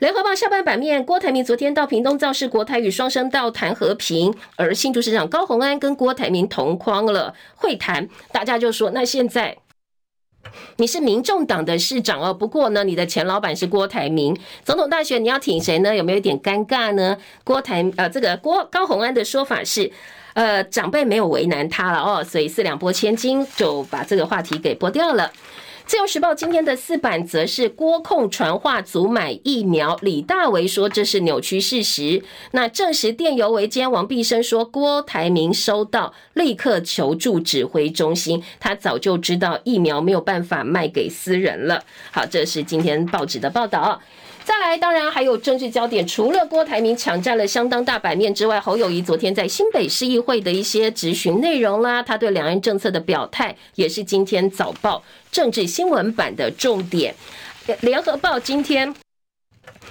[0.01, 9.59] 联合报下半版面，郭台铭昨天到屏东造势，国台与双声道谈和平，而新竹市长高虹安跟郭台铭同框了会谈，大家就说，那现在
[10.76, 14.34] 你是民众党的市长哦，不过呢，你的前老板是郭台铭，
[14.64, 15.94] 总统大选你要挺谁呢？
[15.94, 17.18] 有没有一点尴尬呢？
[17.44, 19.92] 郭台呃，这个郭高虹安的说法是，
[20.32, 25.30] 呃，长辈没有为难他了哦，所以四两拨千斤就把这个话题给拨掉了。
[25.91, 32.22] 自由时报今天的四版则是郭控传话组买疫苗，李大为说这是扭曲事实。
[32.53, 41.82] 那证实电邮为奸，王必生说郭台铭收到，立刻求助指挥中心，他早就知道疫苗没有办法卖给私人了。
[42.12, 44.01] 好，这是今天报纸的报道。
[44.51, 57.14] 再来，当然还有政治焦点，除了郭台铭抢占了相当大版面之外，侯友谊昨天在新北市议会的一些质询内容啦，他对两岸政策的表态，也是今天早报政治新闻版的重点。
[57.82, 58.92] 联合报今天。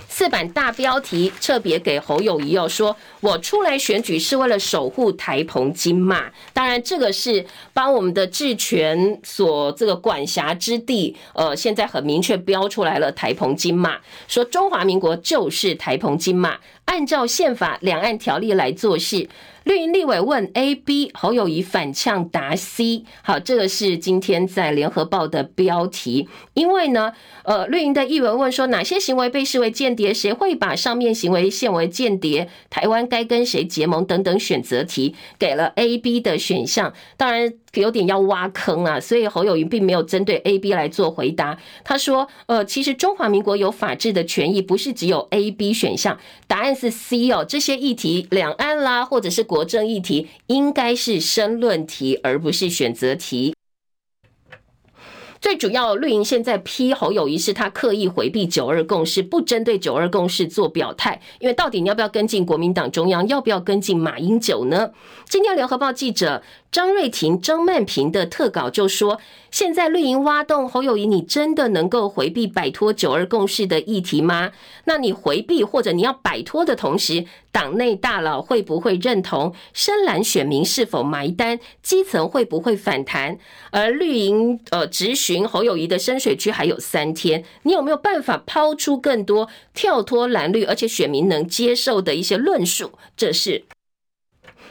[0.07, 19.29] 四版大标题特别给侯友谊哦，说我出来选举是为了守护台澎金马，当然这个是帮我们的治权所这个管辖之地，呃，现在很明确标出来了台澎金马，说中华民国就是台澎金马，按照宪法两岸条例来做事。
[19.69, 23.03] 绿营立委问 A、B，侯友谊反呛答 C。
[23.21, 26.27] 好，这个是今天在联合报的标题。
[26.55, 27.13] 因为呢，
[27.43, 30.11] 呃，绿营的议员问说，哪些行为被视为间谍？
[30.11, 32.49] 谁会把上面行为限为间谍？
[32.71, 34.03] 台湾该跟谁结盟？
[34.03, 36.91] 等等选择题，给了 A、B 的选项。
[37.15, 37.53] 当然。
[37.75, 41.55] 有点要挖坑啊，所以侯友宜并没有针对 A、B 来做回答。
[41.83, 46.17] 他说：“呃，其实中华民国有法治的权益，不是只有 A、B 选项，
[46.47, 47.45] 答案是 C 哦。
[47.47, 53.53] 这些议题，两岸啦，或者是国政议题，应该是申论题，而不是选择题。”
[55.41, 61.21] 最主要，绿营现在批侯友谊是他刻意回避九二共识，不针对九二共识做表态。
[61.39, 64.91] 因为到底你要不要跟进国民党中央，要不要跟进马英九呢？
[65.29, 66.43] 今天联合报记者。
[66.71, 69.19] 张瑞婷、张曼平的特稿就说
[69.51, 74.51] ：“现在绿营挖洞，侯友宜，你真的能够回避摆脱九二共识的议题吗？
[74.85, 79.53] 那你回避或者你要摆脱的同时，党内大佬会不会认同？
[79.73, 81.59] 深蓝选民是否埋单？
[81.81, 83.37] 基层会不会反弹？
[83.71, 92.91] 而绿营呃，质询侯友宜的深水区还有三天，你有没有办法抛出更多跳脱蓝绿，而且选民能接受的一些论述？
[93.17, 93.65] 这是。”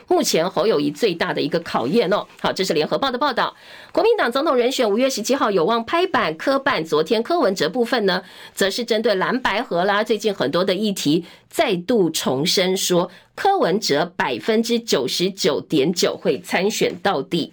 [0.08, 3.54] 目前侯友谊最大的一个考验哦，好，这是联合报的报道。
[3.92, 8.22] 国民党总统人选五月十七号有望拍板科办，昨天柯文哲部分呢，
[8.54, 17.52] 则是针对蓝白河啦，最近很多的议题再度重申说，柯文哲百分之九十九点九会参选到底。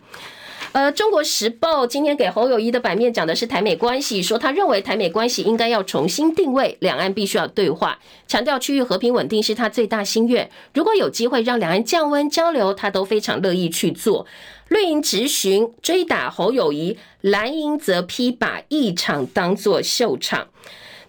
[0.75, 7.97] 呃，中国时报今天给侯友宜的版面讲的是台美关系，说他认为台美关系应该要重新定位，两岸必须要对话，
[8.27, 10.51] 强调区域和平稳定是他最大心愿。
[10.73, 14.27] 如果有机会让两岸降温交流，他都非常乐意去做。
[14.67, 20.49] 绿营质询追打侯友宜，蓝营则批把议场当作秀场。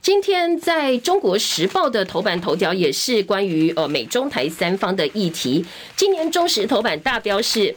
[0.00, 5.66] 今天在中国时报的头版头条也是关于呃美中台三方的议题。
[5.96, 7.74] 今年中时头版大标是。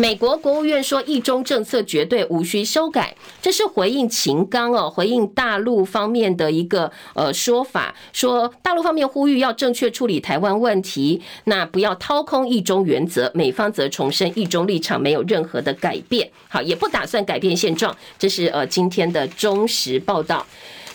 [0.00, 13.28] 美国国务院说，一中政策绝对无需修改，这是回应秦刚哦，回应大陆方面的一个呃说法，说大陆方面呼吁要正确处理台湾问题，那不要掏空一中原则。
[13.34, 17.96] 美方则重申一中立场没有任何的改变，好，也不打算改变现状。
[18.16, 20.46] 这是呃今天的中时报道。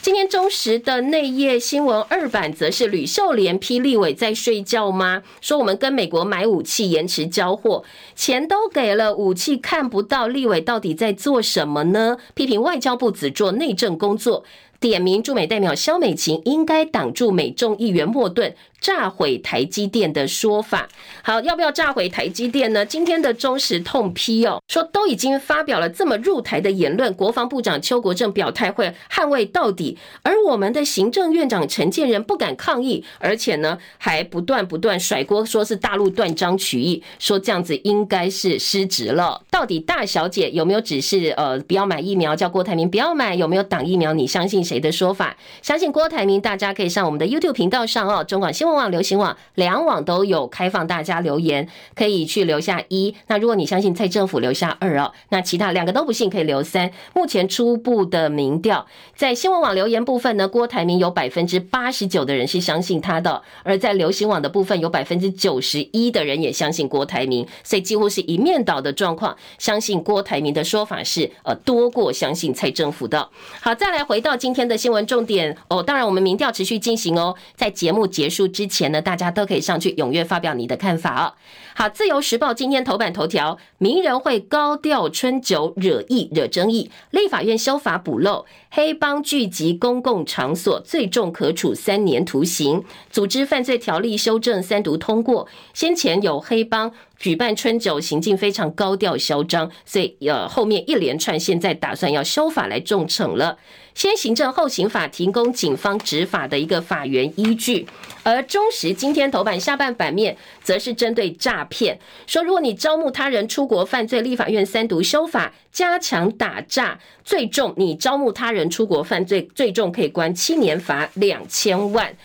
[0.04, 5.24] 今天中时的内页新闻二版则是吕秀莲批立委在睡觉吗？
[5.40, 12.18] 说我们跟美国买武器延迟交货，钱都给了，武器看不到，立委到底在做什么呢？
[12.34, 14.44] 批评外交部只做内政工作。
[14.84, 20.90] 点名驻美代表萧美琴应该挡住美众议员莫顿炸毁台积电的说法。
[21.24, 22.86] 好，要不要炸毁台积电呢？
[22.86, 39.42] 今天的中时痛批哦，说都已经发表了这么入台的言论，国防部长邱国正表态会捍卫到底，而我们的行政院长陈建仁不敢抗议，而且呢还不断不断甩锅，说是大陆断章取义，说这样子应该是失职了。
[39.50, 43.34] 到底大小姐有没有指示呃不要买疫苗，叫郭台铭不要买？
[43.34, 44.12] 有没有挡疫苗？
[44.12, 44.73] 你相信谁？
[44.74, 45.38] 谁的说法？
[45.62, 53.14] 相信郭台铭，大家可以上我们的 YouTube 频道上哦，中广新闻网、流行网两网都有开放大家留言，可以去留下一。
[53.28, 55.14] 那如果你相信蔡政府，留下二哦。
[55.30, 56.90] 那其他两个都不信，可以留三。
[57.14, 69.38] 目前初步的民调，在新闻网留言部分呢，郭台铭有百分之八十九的人是相信他的，而在流行网的部分，有百分之九十一的人也相信郭台铭，所以几乎是一面倒的状况。
[69.60, 73.30] 相信郭台铭的说法是呃多过相信蔡政府的。
[73.62, 74.63] 好，再来回到今天。
[74.68, 81.34] 的新闻重点哦，当然我们民调持续进行哦，在节目结束之前呢，大家都可以上去踊跃发表你的看法哦。
[81.76, 96.92] 好，自由时报今天头版头条：名人会高调春酒惹议惹争议，立法院修法补漏，黑帮聚集公共场所最重可处三年徒刑，组织犯罪条例修正三读通过，先前有黑帮。
[97.16, 103.58] 举办春酒行径非常高调嚣张，所以呃后面一连串现在打算要修法来重惩了。
[103.96, 107.88] 先行政后刑法提供警方执法的一个法源依据，
[108.24, 122.16] 而中时今天头版下半版面则是针对诈骗，说如果你招募他人出国犯罪，立法院三读修法加强打诈，最重你招募他人出国犯罪，最重可以关七年，罚两千万。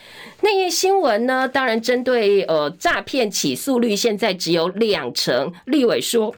[0.41, 6.34] 那页新闻呢，当然针对呃诈骗起诉率现在只有两成，立委说。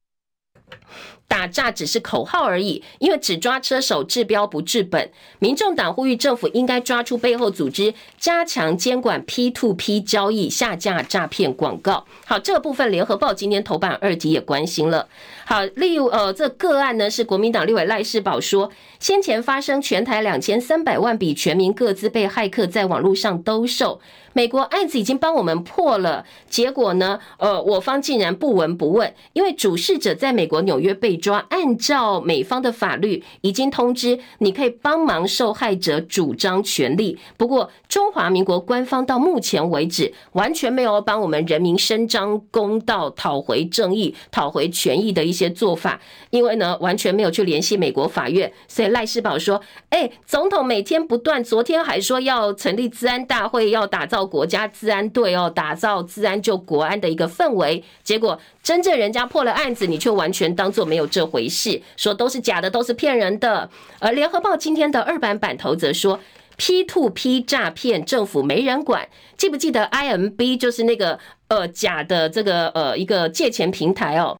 [1.30, 5.08] 打诈只是口号而已，因为只抓车手治标不治本。
[5.38, 12.04] 民众党呼吁政府应该抓出背后组织，加强监管 P to P 交易，下架诈骗广告。
[12.26, 15.06] 好，这部分联合报今天头版二级也关心了。
[15.51, 18.70] 好，例如呃，这个案呢是国民党立委赖士葆说，
[19.01, 24.01] 先前发生全台两千三百万笔全民各资被骇客在网络上兜售。
[24.32, 27.18] 美国案子已经帮我们破了，结果呢？
[27.38, 37.18] 呃，我方竟然不闻不问，因为主事者在美国纽约被抓，按照美方的法律已经通知你可以帮忙受害者主张权利。
[37.36, 48.53] 不过中华民国官方到目前为止完全没有帮我们人民伸张公道、讨回正义、讨回权益的一些些做法，因为呢完全没有去联系美国法院。
[48.68, 49.61] 所以赖世宝说
[49.91, 63.68] ：“哎，总统每天不断，昨天还说要成立治安大会，要打造。”国家治安队哦，打造治安救国安的一个氛围，结果真正人家破了案子，你却完全当作没有这回事，说都是假的，都是骗人的。
[63.99, 66.20] 而联合报今天的二版版头则说
[66.57, 71.18] ：“P to P 诈骗政府没人管，记不记得 IMB 就是那个
[71.49, 74.36] 呃假的这个呃一个借钱平台哦。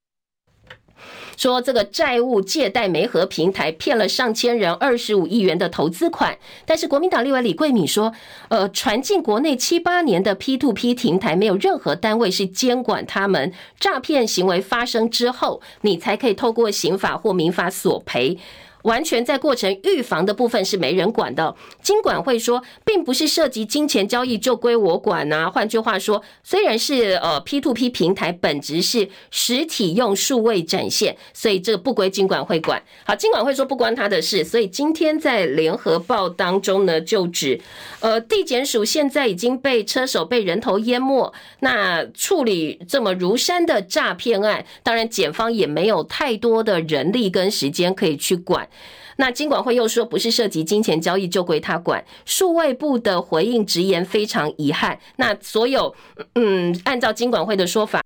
[1.41, 6.37] 说这个债务借贷媒合平台骗了上千人二十五亿元的投资款，
[6.67, 8.13] 但是国民党立委李桂敏说，
[8.51, 18.37] 呃，传进国内七八年的 P to P 平台没有任何单位是监管他们，诈骗行为发生之后，你才可以透过刑法或民法索赔。
[18.83, 21.55] 完全在过程预防的部分是没人管的。
[21.83, 25.51] 金管会说，并不是涉及金钱交易就归我管啊。
[25.51, 32.83] 换句话说，虽然是呃 P to P 平台本质是实体用数位展现，所以这个不归金管会管。
[33.05, 34.45] 好，金管会说不关他的事。
[34.45, 37.61] 所以今天在联合报当中呢，就指
[38.01, 48.69] 呃地检署现在已经被车手被人头淹没，那处理这么如山的诈骗案，当然检方也没有太多的人力跟时间可以去管。
[49.17, 52.05] 那金管会又说，不是涉及金钱交易就归他管。
[52.25, 54.99] 数位部的回应直言非常遗憾。
[55.17, 55.95] 那所有
[56.35, 58.03] 嗯，按照金管会的说法，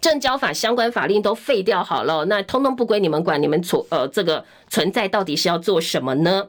[0.00, 3.40] 证交法相关法令都废掉好了，那通通不归你们管。
[3.40, 6.48] 你们存呃这个存在到底是要做什么呢？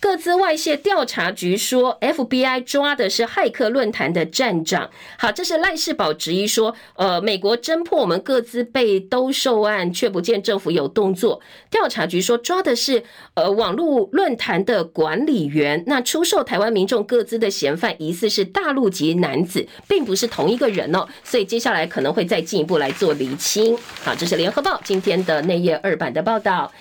[0.00, 4.88] 各资外泄调查局说，FBI 抓的是骇客论坛的站长。
[5.18, 11.42] 好，这是赖士葆质疑说，呃，美国侦破我们各资被兜售案，却不见政府有动作。
[11.70, 21.06] 调查局说抓的是呃网络论坛的管理员，那出售台湾民众各资的嫌犯疑似是大陆籍男子，并不是同一个人哦。
[21.22, 23.76] 所以接下来可能会再进一步来做厘清。
[24.02, 26.72] 好，这是联合报今天的内页二版的报道。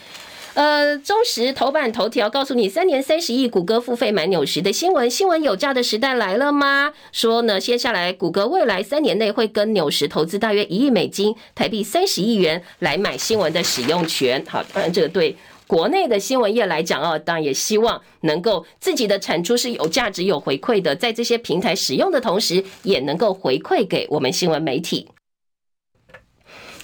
[0.55, 6.91] 呃，中时头版头条告诉你，三年三十亿，谷歌付费买纽时的新闻，新闻有价的时代来了吗？
[7.11, 14.43] 说呢，接下来谷歌未来三年内会跟纽时投资大约一亿美金，台币三十亿元来买新闻的使用权。
[14.47, 15.35] 好，当然这个对
[15.65, 25.07] 国内的新闻业来讲啊，当然也希望能够自己的产出是有价值、有回馈的，在这些平台使用的同时，也能够回馈给我们新闻媒体。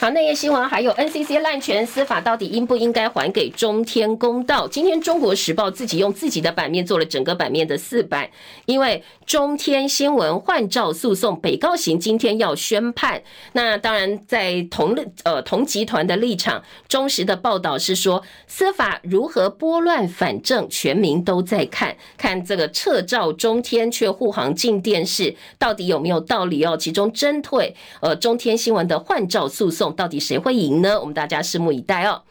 [0.06, 4.68] 好，内页新闻还有 NCC 滥权司法到底应不应该还给中天公道？
[4.68, 8.30] 今天中国时报自己用自己的版面做了整个版面的四版，
[8.68, 13.24] 因为中天新闻换照诉讼北高行今天要宣判。
[13.54, 26.78] 那当然在同呃同集团的立场，忠实的报道是说司法如何拨乱反正，全民都在看，看这个撤照中天却护航进电视，到底有没有道理哦？
[26.78, 29.95] 其中针对呃中天新闻的换照诉讼。
[29.96, 31.00] 到底谁会赢呢？
[31.00, 32.22] 我们大家拭目以待哦。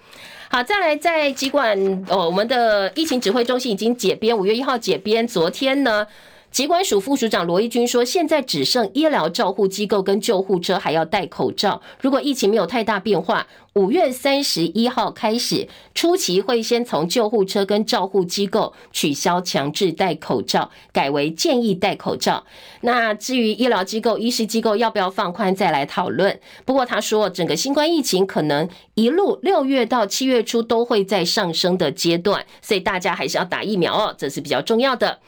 [0.50, 1.76] 好，再来在疾管
[2.08, 5.26] 哦，我们的疫情指挥中心已经解编，五月一号解编。
[5.26, 6.06] 昨天呢，
[6.54, 11.82] 疾管署副署长罗一军说，现在只剩医疗照护机构跟救护车还要戴口罩。
[12.00, 22.44] 如果疫情没有太大变化，五月三十一号开始，初期会先从救护车跟照护机构取消强制戴口罩，改为建议戴口罩。
[22.82, 26.38] 那至于医疗机构、医师机构要不要放宽，再来讨论。
[26.64, 35.18] 不过他说，整个新冠疫情可能一路六月到七月初都会在上升的阶段，所以大家还是要打疫苗哦，这是比较重要的。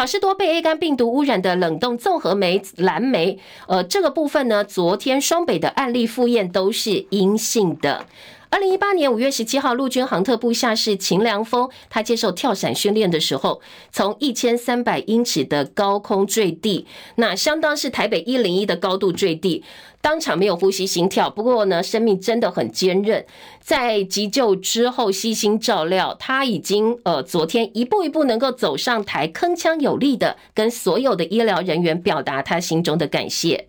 [0.00, 3.38] 好事多被 A 肝病毒污染的冷冻综合酶蓝莓，
[3.68, 8.06] 呃，这个部分呢，昨天双北的案例复验都是阴性的。
[8.52, 16.84] 二零一八年五月十七号，陆军航特部下士秦良峰，他接受跳伞训练的时候，从一千三百英尺的高空坠地，
[17.14, 19.62] 那相当是台北一零一的高度坠地，
[20.00, 21.30] 当场没有呼吸心跳。
[21.30, 23.24] 不过呢，生命真的很坚韧，
[23.60, 33.68] 在急救之后悉心照料，他已经呃，昨天一步一步能够走上台，铿锵有力的跟所有的医疗人员表达他心中的感谢。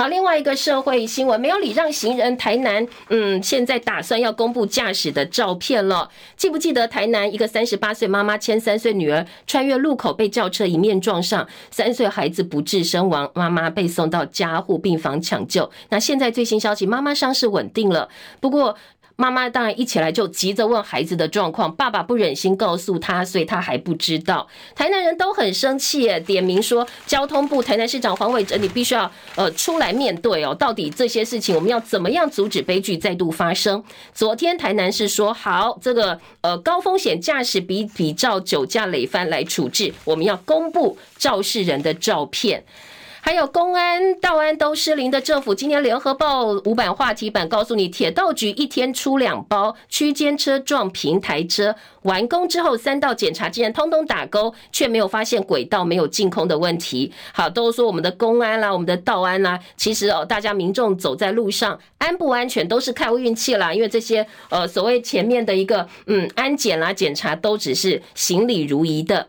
[0.00, 6.08] 好，另外一个社会新闻，没有礼让行人，台南，嗯，现在打算要公布驾驶的照片了。
[6.38, 15.70] 记不记得台南一个三十八岁妈妈牵三岁女儿穿越路口被轿车迎面撞上，三岁孩子不治身亡，妈妈被送到加护病房抢救。
[15.90, 18.08] 那现在最新消息，妈妈伤势稳定了，
[18.40, 18.74] 不过。
[19.20, 24.48] 妈妈当然一起来就急着问孩子的状况，爸爸不忍心告诉他，所以他还不知道。
[24.74, 33.84] 台南人都很生气，点名说交通部台南市长黄伟哲，你必须要呃出来面对哦，到底这些事情我们要怎么样阻止悲剧再度发生？
[34.14, 42.64] 昨天台南市说好，这个呃高风险驾驶比比照酒驾累犯来处置，我们要公布肇事人的照片。
[43.22, 57.12] 还有公安、道安都失灵的政府，今天联合报五版话题版告诉你，铁道局一天出两包区间车撞平台车，完工之后三道检查竟然通通打勾，却没有发现轨道没有净空的问题。
[57.32, 69.28] 好，都说我们的公安啦、我们的道安啦、其实哦，大家民众走在路上安不安全都是看运气啦，因为这些呃所谓前面的一个嗯安检啦检查都只是行礼如仪的。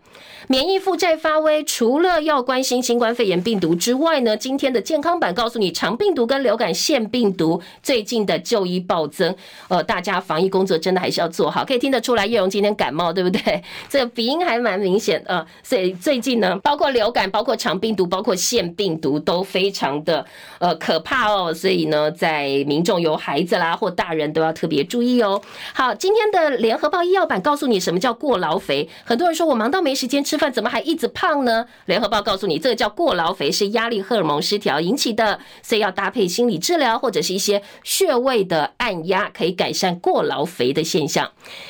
[0.52, 9.34] 免疫负债发威，除了要关心新冠肺炎病毒之外呢，今天的健康版告诉你，肠病毒跟流感腺病毒最近的就医暴增。
[9.70, 11.64] 呃，大家防疫工作真的还是要做好。
[11.64, 13.64] 可以听得出来，叶荣今天感冒，对不对？
[13.88, 15.47] 这鼻音还蛮明显呃。
[15.64, 20.26] 所以最近呢，包括流感、包括肠病毒、包括腺病毒都非常的
[20.60, 21.54] 呃可怕哦。
[21.54, 25.41] 所以呢，在民众有孩子啦或大人都要特别注意哦。
[25.74, 28.89] 好，今天的联合报医药版告诉你什么叫过劳肥。
[29.06, 31.68] 很多人说我忙到没时间吃饭，怎么还一直胖呢？
[31.86, 41.30] 联合报告诉你，这个叫过劳肥，是压力荷尔蒙失调引起的，所以要搭配心理治疗或者是一些穴位的按压，可以改善过劳肥的现象。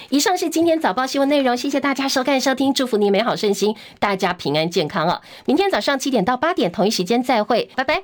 [0.09, 5.21] 以上是今天早报新闻内容，谢谢大家收看收听，祝福你美好顺心，大家平安健康哦。
[5.45, 8.03] 明天早上七点到八点同一时间再会，拜拜。